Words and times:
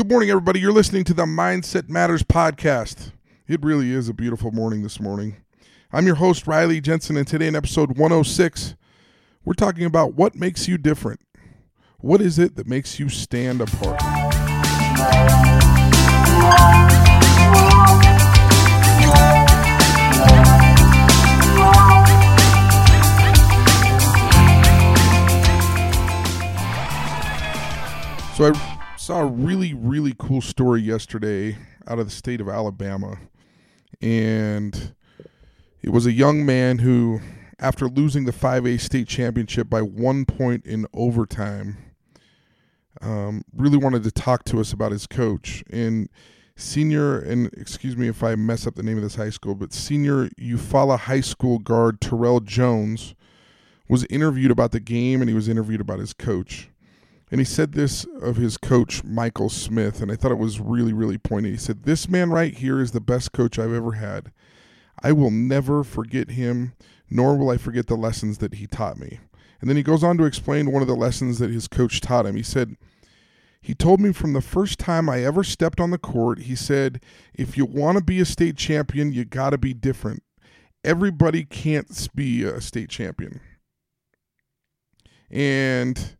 Good 0.00 0.08
morning, 0.08 0.30
everybody. 0.30 0.60
You're 0.60 0.72
listening 0.72 1.04
to 1.04 1.12
the 1.12 1.26
Mindset 1.26 1.90
Matters 1.90 2.22
podcast. 2.22 3.12
It 3.46 3.62
really 3.62 3.92
is 3.92 4.08
a 4.08 4.14
beautiful 4.14 4.50
morning 4.50 4.82
this 4.82 4.98
morning. 4.98 5.36
I'm 5.92 6.06
your 6.06 6.14
host, 6.14 6.46
Riley 6.46 6.80
Jensen, 6.80 7.18
and 7.18 7.26
today 7.26 7.48
in 7.48 7.54
episode 7.54 7.98
106, 7.98 8.76
we're 9.44 9.52
talking 9.52 9.84
about 9.84 10.14
what 10.14 10.34
makes 10.34 10.66
you 10.66 10.78
different. 10.78 11.20
What 11.98 12.22
is 12.22 12.38
it 12.38 12.56
that 12.56 12.66
makes 12.66 12.98
you 12.98 13.10
stand 13.10 13.60
apart? 13.60 14.00
So 28.34 28.46
I 28.46 28.79
saw 29.00 29.22
a 29.22 29.26
really, 29.26 29.72
really 29.72 30.14
cool 30.18 30.42
story 30.42 30.82
yesterday 30.82 31.56
out 31.88 31.98
of 31.98 32.04
the 32.04 32.10
state 32.10 32.38
of 32.38 32.50
Alabama. 32.50 33.18
And 34.02 34.94
it 35.80 35.88
was 35.88 36.04
a 36.04 36.12
young 36.12 36.44
man 36.44 36.80
who, 36.80 37.20
after 37.58 37.88
losing 37.88 38.26
the 38.26 38.32
5A 38.32 38.78
state 38.78 39.08
championship 39.08 39.70
by 39.70 39.80
one 39.80 40.26
point 40.26 40.66
in 40.66 40.86
overtime, 40.92 41.78
um, 43.00 43.42
really 43.56 43.78
wanted 43.78 44.02
to 44.02 44.10
talk 44.10 44.44
to 44.44 44.60
us 44.60 44.70
about 44.70 44.92
his 44.92 45.06
coach. 45.06 45.64
And 45.70 46.10
senior, 46.54 47.20
and 47.20 47.46
excuse 47.54 47.96
me 47.96 48.06
if 48.06 48.22
I 48.22 48.34
mess 48.34 48.66
up 48.66 48.74
the 48.74 48.82
name 48.82 48.98
of 48.98 49.02
this 49.02 49.14
high 49.14 49.30
school, 49.30 49.54
but 49.54 49.72
senior 49.72 50.28
Eufaula 50.38 50.98
High 50.98 51.22
School 51.22 51.58
guard 51.58 52.02
Terrell 52.02 52.40
Jones 52.40 53.14
was 53.88 54.04
interviewed 54.10 54.50
about 54.50 54.72
the 54.72 54.80
game 54.80 55.22
and 55.22 55.30
he 55.30 55.34
was 55.34 55.48
interviewed 55.48 55.80
about 55.80 56.00
his 56.00 56.12
coach. 56.12 56.69
And 57.30 57.40
he 57.40 57.44
said 57.44 57.72
this 57.72 58.04
of 58.20 58.36
his 58.36 58.56
coach, 58.56 59.04
Michael 59.04 59.48
Smith, 59.48 60.00
and 60.00 60.10
I 60.10 60.16
thought 60.16 60.32
it 60.32 60.38
was 60.38 60.58
really, 60.58 60.92
really 60.92 61.18
poignant. 61.18 61.54
He 61.54 61.60
said, 61.60 61.84
This 61.84 62.08
man 62.08 62.30
right 62.30 62.52
here 62.52 62.80
is 62.80 62.90
the 62.90 63.00
best 63.00 63.32
coach 63.32 63.58
I've 63.58 63.72
ever 63.72 63.92
had. 63.92 64.32
I 65.02 65.12
will 65.12 65.30
never 65.30 65.84
forget 65.84 66.30
him, 66.30 66.74
nor 67.08 67.36
will 67.36 67.50
I 67.50 67.56
forget 67.56 67.86
the 67.86 67.96
lessons 67.96 68.38
that 68.38 68.54
he 68.54 68.66
taught 68.66 68.98
me. 68.98 69.20
And 69.60 69.70
then 69.70 69.76
he 69.76 69.82
goes 69.82 70.02
on 70.02 70.18
to 70.18 70.24
explain 70.24 70.72
one 70.72 70.82
of 70.82 70.88
the 70.88 70.96
lessons 70.96 71.38
that 71.38 71.50
his 71.50 71.68
coach 71.68 72.00
taught 72.00 72.26
him. 72.26 72.34
He 72.34 72.42
said, 72.42 72.76
He 73.60 73.74
told 73.74 74.00
me 74.00 74.12
from 74.12 74.32
the 74.32 74.40
first 74.40 74.80
time 74.80 75.08
I 75.08 75.22
ever 75.22 75.44
stepped 75.44 75.80
on 75.80 75.90
the 75.90 75.98
court, 75.98 76.40
he 76.40 76.56
said, 76.56 77.00
If 77.32 77.56
you 77.56 77.64
want 77.64 77.96
to 77.98 78.04
be 78.04 78.20
a 78.20 78.24
state 78.24 78.56
champion, 78.56 79.12
you 79.12 79.24
got 79.24 79.50
to 79.50 79.58
be 79.58 79.72
different. 79.72 80.24
Everybody 80.82 81.44
can't 81.44 82.08
be 82.14 82.42
a 82.42 82.60
state 82.60 82.88
champion. 82.88 83.40
And 85.30 86.16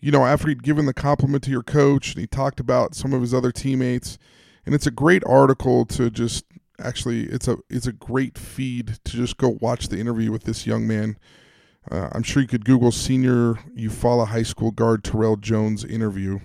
you 0.00 0.12
know, 0.12 0.24
after 0.24 0.48
he'd 0.48 0.62
given 0.62 0.86
the 0.86 0.94
compliment 0.94 1.42
to 1.44 1.50
your 1.50 1.62
coach 1.62 2.12
and 2.12 2.20
he 2.20 2.26
talked 2.26 2.60
about 2.60 2.94
some 2.94 3.12
of 3.12 3.20
his 3.20 3.34
other 3.34 3.50
teammates, 3.50 4.18
and 4.64 4.74
it's 4.74 4.86
a 4.86 4.92
great 4.92 5.24
article 5.26 5.84
to 5.86 6.10
just 6.10 6.44
actually 6.80 7.24
it's 7.24 7.48
a 7.48 7.56
it's 7.68 7.86
a 7.86 7.92
great 7.92 8.38
feed 8.38 8.98
to 9.04 9.16
just 9.16 9.36
go 9.36 9.58
watch 9.60 9.88
the 9.88 9.98
interview 9.98 10.30
with 10.30 10.44
this 10.44 10.66
young 10.66 10.86
man. 10.86 11.18
Uh, 11.90 12.10
I'm 12.12 12.22
sure 12.22 12.42
you 12.42 12.48
could 12.48 12.64
Google 12.64 12.92
senior 12.92 13.54
Eufaula 13.76 14.28
High 14.28 14.42
School 14.42 14.70
guard 14.70 15.02
Terrell 15.02 15.36
Jones 15.36 15.84
interview, 15.84 16.40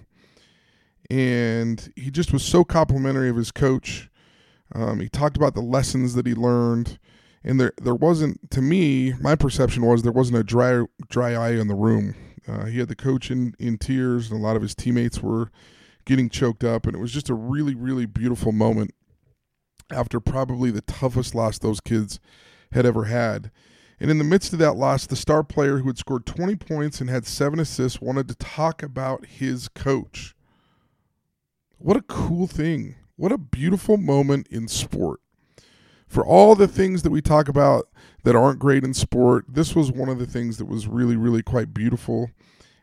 and 1.09 1.91
he 1.95 2.09
just 2.09 2.33
was 2.33 2.43
so 2.43 2.63
complimentary 2.63 3.29
of 3.29 3.35
his 3.35 3.51
coach. 3.51 4.09
Um, 4.73 4.99
he 4.99 5.09
talked 5.09 5.37
about 5.37 5.53
the 5.53 5.61
lessons 5.61 6.15
that 6.15 6.25
he 6.25 6.33
learned, 6.33 6.97
and 7.43 7.59
there 7.59 7.73
there 7.79 7.93
wasn't 7.93 8.49
to 8.49 8.61
me 8.61 9.13
my 9.21 9.35
perception 9.35 9.85
was 9.85 10.01
there 10.01 10.11
wasn't 10.11 10.37
a 10.37 10.43
dry 10.43 10.85
dry 11.09 11.33
eye 11.33 11.51
in 11.51 11.67
the 11.67 11.75
room 11.75 12.15
uh, 12.47 12.65
he 12.65 12.79
had 12.79 12.87
the 12.87 12.95
coach 12.95 13.31
in, 13.31 13.55
in 13.59 13.77
tears, 13.77 14.29
and 14.29 14.39
a 14.39 14.43
lot 14.43 14.55
of 14.55 14.61
his 14.61 14.75
teammates 14.75 15.21
were 15.21 15.51
getting 16.05 16.29
choked 16.29 16.63
up. 16.63 16.85
And 16.85 16.95
it 16.95 16.99
was 16.99 17.11
just 17.11 17.29
a 17.29 17.33
really, 17.33 17.75
really 17.75 18.05
beautiful 18.05 18.51
moment 18.51 18.93
after 19.91 20.19
probably 20.19 20.71
the 20.71 20.81
toughest 20.81 21.35
loss 21.35 21.59
those 21.59 21.79
kids 21.79 22.19
had 22.71 22.85
ever 22.85 23.05
had. 23.05 23.51
And 23.99 24.11
in 24.11 24.17
the 24.17 24.23
midst 24.23 24.51
of 24.53 24.59
that 24.59 24.73
loss, 24.73 25.05
the 25.05 25.15
star 25.15 25.43
player 25.43 25.77
who 25.77 25.87
had 25.87 25.97
scored 25.97 26.25
20 26.25 26.55
points 26.55 26.99
and 26.99 27.09
had 27.09 27.25
seven 27.25 27.59
assists 27.59 28.01
wanted 28.01 28.27
to 28.27 28.35
talk 28.35 28.83
about 28.83 29.25
his 29.25 29.69
coach. 29.69 30.35
What 31.77 31.97
a 31.97 32.01
cool 32.01 32.47
thing. 32.47 32.95
What 33.15 33.31
a 33.31 33.37
beautiful 33.37 33.97
moment 33.97 34.47
in 34.49 34.67
sport. 34.67 35.21
For 36.07 36.25
all 36.25 36.55
the 36.55 36.67
things 36.67 37.03
that 37.03 37.11
we 37.11 37.21
talk 37.21 37.47
about 37.47 37.87
that 38.23 38.35
aren't 38.35 38.59
great 38.59 38.83
in 38.83 38.93
sport. 38.93 39.45
This 39.47 39.75
was 39.75 39.91
one 39.91 40.09
of 40.09 40.19
the 40.19 40.25
things 40.25 40.57
that 40.57 40.65
was 40.65 40.87
really, 40.87 41.15
really 41.15 41.43
quite 41.43 41.73
beautiful 41.73 42.31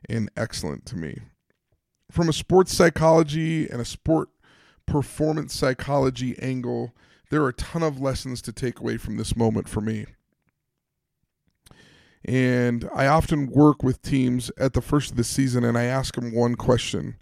and 0.08 0.30
excellent 0.36 0.86
to 0.86 0.96
me. 0.96 1.18
From 2.10 2.28
a 2.28 2.32
sports 2.32 2.74
psychology 2.74 3.68
and 3.68 3.80
a 3.80 3.84
sport 3.84 4.28
performance 4.86 5.54
psychology 5.54 6.36
angle, 6.40 6.94
there 7.30 7.42
are 7.42 7.48
a 7.48 7.54
ton 7.54 7.82
of 7.82 8.00
lessons 8.00 8.42
to 8.42 8.52
take 8.52 8.80
away 8.80 8.96
from 8.96 9.16
this 9.16 9.36
moment 9.36 9.68
for 9.68 9.80
me. 9.80 10.06
And 12.24 12.88
I 12.94 13.06
often 13.06 13.46
work 13.46 13.82
with 13.82 14.02
teams 14.02 14.50
at 14.58 14.74
the 14.74 14.82
first 14.82 15.12
of 15.12 15.16
the 15.16 15.24
season 15.24 15.64
and 15.64 15.78
I 15.78 15.84
ask 15.84 16.14
them 16.16 16.34
one 16.34 16.54
question. 16.54 17.16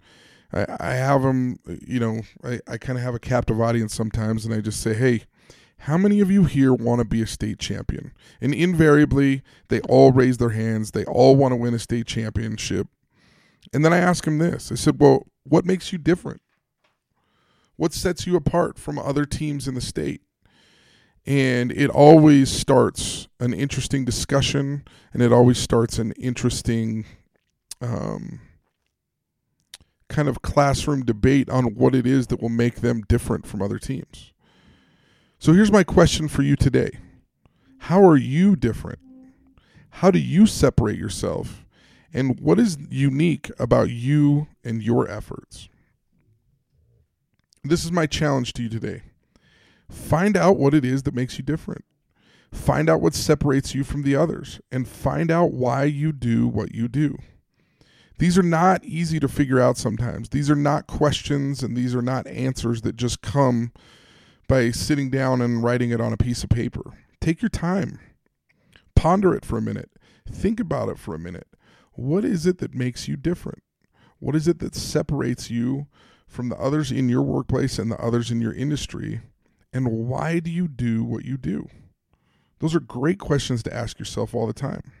I, 0.51 0.65
I 0.79 0.93
have 0.95 1.21
them, 1.21 1.59
you 1.87 1.99
know, 1.99 2.21
I, 2.43 2.59
I 2.67 2.77
kind 2.77 2.97
of 2.97 3.03
have 3.03 3.15
a 3.15 3.19
captive 3.19 3.61
audience 3.61 3.93
sometimes 3.93 4.45
and 4.45 4.53
I 4.53 4.59
just 4.59 4.81
say, 4.81 4.93
hey, 4.93 5.23
how 5.83 5.97
many 5.97 6.19
of 6.19 6.29
you 6.29 6.43
here 6.43 6.73
want 6.73 6.99
to 6.99 7.05
be 7.05 7.21
a 7.21 7.27
state 7.27 7.57
champion? 7.57 8.11
And 8.41 8.53
invariably, 8.53 9.41
they 9.69 9.79
all 9.81 10.11
raise 10.11 10.37
their 10.37 10.49
hands. 10.49 10.91
They 10.91 11.05
all 11.05 11.35
want 11.35 11.53
to 11.53 11.55
win 11.55 11.73
a 11.73 11.79
state 11.79 12.05
championship. 12.05 12.87
And 13.73 13.85
then 13.85 13.93
I 13.93 13.97
ask 13.97 14.25
them 14.25 14.39
this 14.39 14.71
I 14.71 14.75
said, 14.75 14.99
Well, 14.99 15.27
what 15.43 15.65
makes 15.65 15.91
you 15.93 15.97
different? 15.97 16.41
What 17.77 17.93
sets 17.93 18.27
you 18.27 18.35
apart 18.35 18.77
from 18.77 18.99
other 18.99 19.25
teams 19.25 19.67
in 19.67 19.73
the 19.73 19.81
state? 19.81 20.21
And 21.25 21.71
it 21.71 21.89
always 21.89 22.49
starts 22.51 23.27
an 23.39 23.53
interesting 23.53 24.03
discussion 24.03 24.83
and 25.13 25.21
it 25.21 25.31
always 25.31 25.57
starts 25.57 25.97
an 25.97 26.11
interesting 26.13 27.05
um, 27.81 28.41
kind 30.09 30.27
of 30.27 30.41
classroom 30.41 31.05
debate 31.05 31.49
on 31.49 31.75
what 31.75 31.95
it 31.95 32.05
is 32.05 32.27
that 32.27 32.41
will 32.41 32.49
make 32.49 32.81
them 32.81 33.01
different 33.07 33.45
from 33.45 33.61
other 33.61 33.77
teams. 33.79 34.33
So 35.41 35.53
here's 35.53 35.71
my 35.71 35.85
question 35.85 36.27
for 36.27 36.41
you 36.41 36.57
today 36.57 36.91
How 37.79 38.03
are 38.03 38.17
you 38.17 38.57
different? 38.57 38.99
How 39.91 40.11
do 40.11 40.19
you 40.19 40.45
separate 40.45 40.99
yourself? 40.99 41.65
And 42.13 42.39
what 42.39 42.59
is 42.59 42.77
unique 42.89 43.49
about 43.57 43.89
you 43.89 44.47
and 44.63 44.83
your 44.83 45.09
efforts? 45.09 45.69
This 47.63 47.85
is 47.85 47.91
my 47.91 48.05
challenge 48.05 48.53
to 48.53 48.63
you 48.63 48.69
today. 48.69 49.03
Find 49.89 50.35
out 50.35 50.57
what 50.57 50.73
it 50.73 50.83
is 50.83 51.03
that 51.03 51.15
makes 51.15 51.37
you 51.37 51.43
different. 51.43 51.85
Find 52.51 52.89
out 52.89 53.01
what 53.01 53.13
separates 53.13 53.73
you 53.73 53.83
from 53.83 54.01
the 54.01 54.15
others 54.15 54.59
and 54.71 54.87
find 54.87 55.31
out 55.31 55.53
why 55.53 55.83
you 55.83 56.11
do 56.11 56.47
what 56.47 56.73
you 56.73 56.87
do. 56.87 57.17
These 58.17 58.37
are 58.37 58.43
not 58.43 58.83
easy 58.83 59.19
to 59.19 59.27
figure 59.27 59.59
out 59.59 59.77
sometimes. 59.77 60.29
These 60.29 60.49
are 60.49 60.55
not 60.55 60.87
questions 60.87 61.63
and 61.63 61.77
these 61.77 61.95
are 61.95 62.01
not 62.01 62.27
answers 62.27 62.81
that 62.81 62.95
just 62.97 63.21
come 63.21 63.71
by 64.49 64.71
sitting 64.71 65.11
down 65.11 65.41
and 65.41 65.63
writing 65.63 65.91
it 65.91 66.01
on 66.01 66.11
a 66.11 66.17
piece 66.17 66.43
of 66.43 66.49
paper. 66.49 66.81
Take 67.21 67.41
your 67.41 67.49
time, 67.49 67.99
ponder 68.95 69.33
it 69.35 69.45
for 69.45 69.59
a 69.59 69.61
minute, 69.61 69.91
think 70.29 70.59
about 70.59 70.89
it 70.89 70.97
for 70.97 71.13
a 71.13 71.19
minute. 71.19 71.47
What 71.93 72.25
is 72.25 72.47
it 72.47 72.57
that 72.57 72.73
makes 72.73 73.07
you 73.07 73.15
different? 73.15 73.61
What 74.17 74.35
is 74.35 74.47
it 74.47 74.57
that 74.59 74.73
separates 74.73 75.51
you 75.51 75.85
from 76.27 76.49
the 76.49 76.57
others 76.57 76.91
in 76.91 77.09
your 77.09 77.21
workplace 77.21 77.77
and 77.77 77.91
the 77.91 78.01
others 78.01 78.31
in 78.31 78.41
your 78.41 78.53
industry? 78.53 79.21
And 79.71 80.07
why 80.07 80.39
do 80.39 80.49
you 80.49 80.67
do 80.67 81.03
what 81.03 81.25
you 81.25 81.37
do? 81.37 81.69
Those 82.57 82.73
are 82.73 82.79
great 82.79 83.19
questions 83.19 83.61
to 83.63 83.73
ask 83.73 83.99
yourself 83.99 84.33
all 84.33 84.47
the 84.47 84.53
time. 84.53 84.91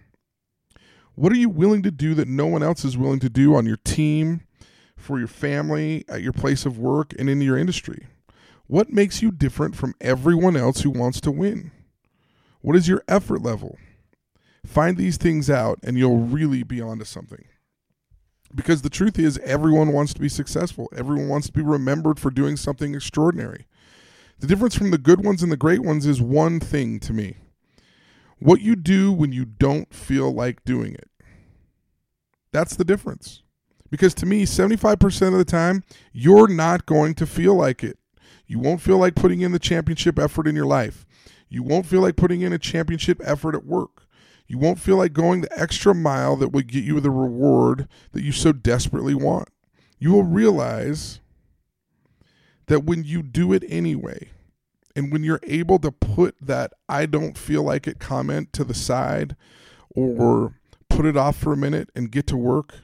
What 1.15 1.31
are 1.31 1.37
you 1.37 1.49
willing 1.49 1.81
to 1.83 1.91
do 1.91 2.13
that 2.13 2.27
no 2.27 2.45
one 2.45 2.61
else 2.61 2.85
is 2.85 2.97
willing 2.97 3.19
to 3.21 3.29
do 3.29 3.55
on 3.55 3.65
your 3.65 3.77
team, 3.77 4.41
for 4.95 5.17
your 5.17 5.27
family, 5.27 6.05
at 6.07 6.21
your 6.21 6.33
place 6.33 6.67
of 6.67 6.77
work, 6.77 7.13
and 7.17 7.27
in 7.29 7.41
your 7.41 7.57
industry? 7.57 8.05
What 8.69 8.93
makes 8.93 9.23
you 9.23 9.31
different 9.31 9.75
from 9.75 9.95
everyone 9.99 10.55
else 10.55 10.81
who 10.81 10.91
wants 10.91 11.19
to 11.21 11.31
win? 11.31 11.71
What 12.61 12.75
is 12.75 12.87
your 12.87 13.01
effort 13.07 13.41
level? 13.41 13.79
Find 14.63 14.95
these 14.95 15.17
things 15.17 15.49
out 15.49 15.79
and 15.81 15.97
you'll 15.97 16.19
really 16.19 16.61
be 16.61 16.79
onto 16.79 17.03
something. 17.03 17.45
Because 18.53 18.83
the 18.83 18.89
truth 18.91 19.17
is, 19.17 19.39
everyone 19.39 19.91
wants 19.91 20.13
to 20.13 20.21
be 20.21 20.29
successful. 20.29 20.87
Everyone 20.95 21.29
wants 21.29 21.47
to 21.47 21.53
be 21.53 21.63
remembered 21.63 22.19
for 22.19 22.29
doing 22.29 22.57
something 22.57 22.93
extraordinary. 22.93 23.65
The 24.37 24.45
difference 24.45 24.75
from 24.75 24.91
the 24.91 24.99
good 24.99 25.25
ones 25.25 25.41
and 25.41 25.51
the 25.51 25.57
great 25.57 25.81
ones 25.81 26.05
is 26.05 26.21
one 26.21 26.59
thing 26.59 26.99
to 26.99 27.11
me 27.11 27.37
what 28.37 28.61
you 28.61 28.75
do 28.75 29.11
when 29.11 29.31
you 29.31 29.45
don't 29.45 29.91
feel 29.91 30.31
like 30.31 30.63
doing 30.63 30.93
it. 30.93 31.09
That's 32.51 32.75
the 32.75 32.85
difference. 32.85 33.41
Because 33.89 34.13
to 34.13 34.27
me, 34.27 34.45
75% 34.45 35.31
of 35.31 35.39
the 35.39 35.43
time, 35.43 35.83
you're 36.13 36.47
not 36.47 36.85
going 36.85 37.15
to 37.15 37.25
feel 37.25 37.55
like 37.55 37.83
it. 37.83 37.97
You 38.49 38.57
won't 38.57 38.81
feel 38.81 38.97
like 38.97 39.13
putting 39.13 39.41
in 39.41 39.51
the 39.51 39.59
championship 39.59 40.17
effort 40.17 40.47
in 40.47 40.55
your 40.55 40.65
life. 40.65 41.05
You 41.49 41.61
won't 41.61 41.85
feel 41.85 42.01
like 42.01 42.15
putting 42.15 42.41
in 42.41 42.51
a 42.51 42.57
championship 42.57 43.21
effort 43.23 43.53
at 43.53 43.63
work. 43.63 44.07
You 44.47 44.57
won't 44.57 44.79
feel 44.79 44.97
like 44.97 45.13
going 45.13 45.41
the 45.41 45.59
extra 45.59 45.93
mile 45.93 46.35
that 46.37 46.49
would 46.49 46.65
get 46.65 46.83
you 46.83 46.99
the 46.99 47.11
reward 47.11 47.87
that 48.11 48.23
you 48.23 48.31
so 48.31 48.51
desperately 48.51 49.13
want. 49.13 49.49
You 49.99 50.13
will 50.13 50.23
realize 50.23 51.19
that 52.65 52.85
when 52.85 53.03
you 53.03 53.21
do 53.21 53.53
it 53.53 53.63
anyway, 53.69 54.31
and 54.95 55.13
when 55.13 55.23
you're 55.23 55.41
able 55.43 55.77
to 55.77 55.91
put 55.91 56.35
that 56.41 56.73
I 56.89 57.05
don't 57.05 57.37
feel 57.37 57.61
like 57.61 57.87
it 57.87 57.99
comment 57.99 58.51
to 58.53 58.63
the 58.63 58.73
side 58.73 59.35
or 59.91 60.55
put 60.89 61.05
it 61.05 61.15
off 61.15 61.37
for 61.37 61.53
a 61.53 61.57
minute 61.57 61.91
and 61.95 62.11
get 62.11 62.25
to 62.27 62.37
work, 62.37 62.79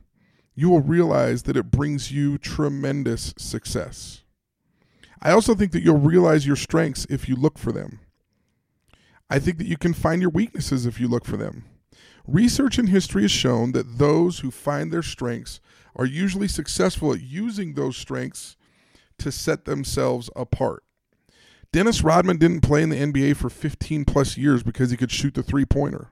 you 0.53 0.69
will 0.69 0.81
realize 0.81 1.43
that 1.43 1.57
it 1.57 1.71
brings 1.71 2.11
you 2.11 2.37
tremendous 2.37 3.33
success. 3.39 4.21
I 5.21 5.31
also 5.31 5.55
think 5.55 5.71
that 5.71 5.83
you'll 5.83 5.97
realize 5.97 6.45
your 6.45 6.55
strengths 6.55 7.05
if 7.09 7.27
you 7.27 7.35
look 7.35 7.57
for 7.57 7.71
them. 7.71 7.99
I 9.29 9.39
think 9.39 9.57
that 9.57 9.67
you 9.67 9.77
can 9.77 9.93
find 9.93 10.21
your 10.21 10.29
weaknesses 10.29 10.85
if 10.85 10.99
you 10.99 11.07
look 11.07 11.25
for 11.25 11.37
them. 11.37 11.65
Research 12.27 12.77
and 12.77 12.89
history 12.89 13.23
has 13.23 13.31
shown 13.31 13.71
that 13.71 13.97
those 13.97 14.39
who 14.39 14.51
find 14.51 14.91
their 14.91 15.03
strengths 15.03 15.59
are 15.95 16.05
usually 16.05 16.47
successful 16.47 17.13
at 17.13 17.21
using 17.21 17.73
those 17.73 17.97
strengths 17.97 18.55
to 19.19 19.31
set 19.31 19.65
themselves 19.65 20.29
apart. 20.35 20.83
Dennis 21.71 22.03
Rodman 22.03 22.37
didn't 22.37 22.61
play 22.61 22.83
in 22.83 22.89
the 22.89 22.95
NBA 22.95 23.35
for 23.35 23.49
15 23.49 24.05
plus 24.05 24.37
years 24.37 24.63
because 24.63 24.91
he 24.91 24.97
could 24.97 25.11
shoot 25.11 25.33
the 25.33 25.43
three 25.43 25.65
pointer. 25.65 26.11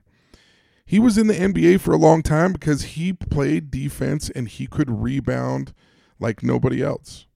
He 0.86 0.98
was 0.98 1.16
in 1.16 1.26
the 1.26 1.34
NBA 1.34 1.80
for 1.80 1.92
a 1.92 1.98
long 1.98 2.22
time 2.22 2.52
because 2.52 2.82
he 2.82 3.12
played 3.12 3.70
defense 3.70 4.28
and 4.28 4.48
he 4.48 4.66
could 4.66 4.90
rebound 4.90 5.72
like 6.20 6.42
nobody 6.42 6.82
else. 6.82 7.26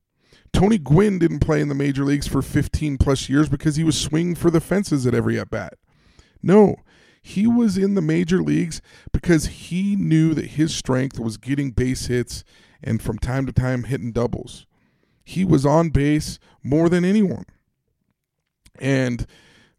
Tony 0.52 0.78
Gwynn 0.78 1.18
didn't 1.18 1.40
play 1.40 1.60
in 1.60 1.68
the 1.68 1.74
major 1.74 2.04
leagues 2.04 2.26
for 2.26 2.42
15 2.42 2.98
plus 2.98 3.28
years 3.28 3.48
because 3.48 3.76
he 3.76 3.84
was 3.84 4.00
swinging 4.00 4.34
for 4.34 4.50
the 4.50 4.60
fences 4.60 5.06
at 5.06 5.14
every 5.14 5.38
at 5.38 5.50
bat. 5.50 5.74
No, 6.42 6.76
he 7.20 7.46
was 7.46 7.76
in 7.76 7.94
the 7.94 8.02
major 8.02 8.42
leagues 8.42 8.80
because 9.12 9.46
he 9.46 9.96
knew 9.96 10.34
that 10.34 10.46
his 10.46 10.74
strength 10.74 11.18
was 11.18 11.36
getting 11.36 11.70
base 11.70 12.06
hits 12.06 12.44
and 12.82 13.02
from 13.02 13.18
time 13.18 13.46
to 13.46 13.52
time 13.52 13.84
hitting 13.84 14.12
doubles. 14.12 14.66
He 15.24 15.44
was 15.44 15.66
on 15.66 15.90
base 15.90 16.38
more 16.62 16.88
than 16.88 17.04
anyone. 17.04 17.44
And 18.80 19.26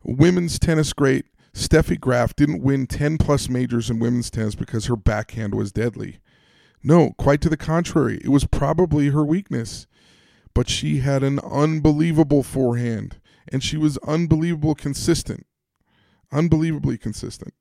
women's 0.03 0.59
tennis 0.59 0.93
great 0.93 1.25
Steffi 1.53 1.99
Graf 1.99 2.35
didn't 2.35 2.61
win 2.61 2.87
10 2.87 3.17
plus 3.17 3.49
majors 3.49 3.89
in 3.89 3.99
women's 3.99 4.29
tennis 4.29 4.55
because 4.55 4.85
her 4.85 4.95
backhand 4.95 5.55
was 5.55 5.71
deadly. 5.71 6.19
No, 6.83 7.11
quite 7.17 7.41
to 7.41 7.49
the 7.49 7.57
contrary. 7.57 8.19
It 8.23 8.29
was 8.29 8.45
probably 8.45 9.09
her 9.09 9.25
weakness. 9.25 9.87
But 10.59 10.67
she 10.67 10.99
had 10.99 11.23
an 11.23 11.39
unbelievable 11.39 12.43
forehand 12.43 13.21
and 13.47 13.63
she 13.63 13.77
was 13.77 13.97
unbelievable 13.99 14.75
consistent. 14.75 15.47
Unbelievably 16.33 16.97
consistent. 16.97 17.53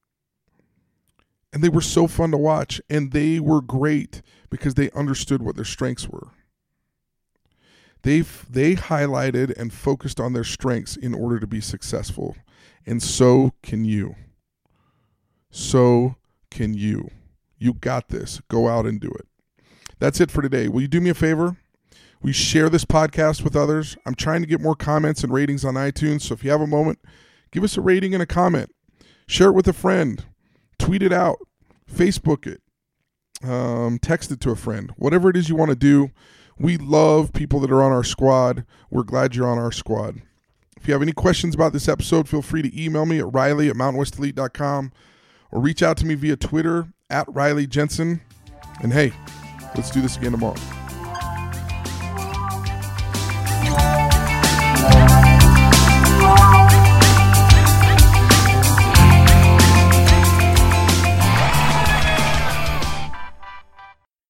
And 1.52 1.62
they 1.62 1.68
were 1.68 1.80
so 1.80 2.08
fun 2.08 2.32
to 2.32 2.36
watch 2.36 2.80
and 2.90 3.12
they 3.12 3.38
were 3.38 3.60
great 3.60 4.20
because 4.50 4.74
they 4.74 4.90
understood 4.96 5.42
what 5.42 5.54
their 5.54 5.64
strengths 5.64 6.08
were. 6.08 6.30
They 8.02 8.22
they 8.50 8.74
highlighted 8.74 9.56
and 9.56 9.72
focused 9.72 10.18
on 10.18 10.32
their 10.32 10.42
strengths 10.42 10.96
in 10.96 11.14
order 11.14 11.38
to 11.38 11.46
be 11.46 11.60
successful. 11.60 12.34
And 12.84 13.00
so 13.00 13.52
can 13.62 13.84
you. 13.84 14.16
So 15.52 16.16
can 16.50 16.74
you. 16.74 17.12
You 17.58 17.74
got 17.74 18.08
this. 18.08 18.40
Go 18.48 18.66
out 18.66 18.86
and 18.86 19.00
do 19.00 19.12
it. 19.12 19.28
That's 20.00 20.20
it 20.20 20.32
for 20.32 20.42
today. 20.42 20.66
Will 20.66 20.80
you 20.80 20.88
do 20.88 21.00
me 21.00 21.10
a 21.10 21.14
favor? 21.14 21.58
We 22.22 22.32
share 22.32 22.68
this 22.68 22.84
podcast 22.84 23.42
with 23.42 23.54
others. 23.54 23.96
I'm 24.04 24.14
trying 24.14 24.40
to 24.40 24.46
get 24.46 24.60
more 24.60 24.74
comments 24.74 25.22
and 25.22 25.32
ratings 25.32 25.64
on 25.64 25.74
iTunes. 25.74 26.22
So 26.22 26.34
if 26.34 26.42
you 26.42 26.50
have 26.50 26.60
a 26.60 26.66
moment, 26.66 26.98
give 27.52 27.62
us 27.64 27.76
a 27.76 27.80
rating 27.80 28.14
and 28.14 28.22
a 28.22 28.26
comment. 28.26 28.74
Share 29.26 29.48
it 29.48 29.54
with 29.54 29.68
a 29.68 29.72
friend. 29.72 30.24
Tweet 30.78 31.02
it 31.02 31.12
out. 31.12 31.38
Facebook 31.90 32.46
it. 32.46 32.60
Um, 33.48 33.98
text 34.00 34.30
it 34.32 34.40
to 34.40 34.50
a 34.50 34.56
friend. 34.56 34.92
Whatever 34.96 35.30
it 35.30 35.36
is 35.36 35.48
you 35.48 35.56
want 35.56 35.70
to 35.70 35.76
do. 35.76 36.10
We 36.58 36.76
love 36.76 37.32
people 37.32 37.60
that 37.60 37.70
are 37.70 37.82
on 37.82 37.92
our 37.92 38.02
squad. 38.02 38.64
We're 38.90 39.04
glad 39.04 39.36
you're 39.36 39.46
on 39.46 39.58
our 39.58 39.70
squad. 39.70 40.22
If 40.76 40.88
you 40.88 40.92
have 40.92 41.02
any 41.02 41.12
questions 41.12 41.54
about 41.54 41.72
this 41.72 41.88
episode, 41.88 42.28
feel 42.28 42.42
free 42.42 42.62
to 42.62 42.82
email 42.82 43.06
me 43.06 43.18
at 43.18 43.32
riley 43.32 43.68
at 43.68 43.76
mountainwestelite.com 43.76 44.92
or 45.50 45.60
reach 45.60 45.82
out 45.82 45.96
to 45.98 46.06
me 46.06 46.14
via 46.14 46.36
Twitter 46.36 46.88
at 47.10 47.26
Riley 47.32 47.66
Jensen. 47.66 48.20
And 48.82 48.92
hey, 48.92 49.12
let's 49.74 49.90
do 49.90 50.00
this 50.00 50.16
again 50.16 50.32
tomorrow. 50.32 50.77